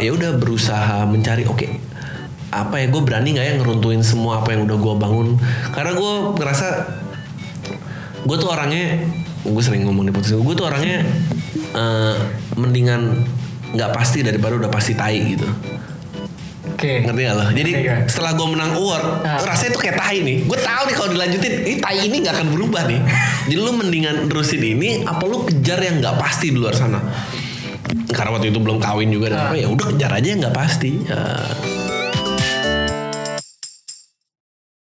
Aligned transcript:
ya 0.00 0.10
udah 0.16 0.30
berusaha 0.36 1.04
mencari 1.06 1.44
oke 1.44 1.68
apa 2.50 2.82
ya 2.82 2.86
gue 2.90 3.02
berani 3.04 3.38
nggak 3.38 3.46
ya 3.46 3.54
ngeruntuhin 3.62 4.02
semua 4.02 4.42
apa 4.42 4.56
yang 4.56 4.66
udah 4.66 4.74
gue 4.74 4.94
bangun 4.98 5.28
karena 5.70 5.92
gue 5.94 6.12
ngerasa 6.34 6.66
gue 8.26 8.36
tuh 8.36 8.48
orangnya 8.50 9.06
gue 9.46 9.62
sering 9.62 9.86
ngomong 9.86 10.10
di 10.10 10.12
podcast 10.12 10.42
gue 10.42 10.54
tuh 10.58 10.66
orangnya 10.66 11.06
eh, 11.76 12.16
mendingan 12.58 13.22
nggak 13.70 13.90
pasti 13.94 14.26
daripada 14.26 14.58
udah 14.58 14.66
pasti 14.66 14.98
tai 14.98 15.20
gitu 15.30 15.46
Oke. 16.80 17.04
ngerti 17.04 17.22
gak 17.28 17.36
lo? 17.36 17.44
Jadi 17.52 17.70
gak? 17.84 18.08
setelah 18.08 18.32
gue 18.40 18.48
menang 18.56 18.72
award, 18.72 19.20
Ah. 19.20 19.36
rasanya 19.44 19.76
tuh 19.76 19.84
kayak 19.84 20.00
tai 20.00 20.24
nih. 20.24 20.48
Gue 20.48 20.56
tahu 20.56 20.88
nih 20.88 20.94
kalau 20.96 21.10
dilanjutin, 21.12 21.52
ini 21.68 21.76
tai 21.76 21.98
ini 22.08 22.16
nggak 22.24 22.34
akan 22.40 22.48
berubah 22.56 22.88
nih. 22.88 23.00
Jadi 23.52 23.60
lu 23.60 23.72
mendingan 23.76 24.16
terusin 24.32 24.64
ini, 24.64 25.04
apa 25.04 25.20
lu 25.28 25.44
kejar 25.44 25.76
yang 25.76 26.00
nggak 26.00 26.16
pasti 26.16 26.48
di 26.48 26.56
luar 26.56 26.72
sana? 26.72 26.96
Karena 28.10 28.30
waktu 28.32 28.50
itu 28.50 28.58
belum 28.58 28.78
kawin 28.78 29.08
juga 29.08 29.26
dan 29.32 29.38
Ah. 29.38 29.46
apa 29.48 29.56
ya 29.56 29.66
udah 29.66 29.86
kejar 29.94 30.12
aja 30.12 30.30
nggak 30.36 30.54
pasti. 30.54 30.90
Ya, 31.06 31.20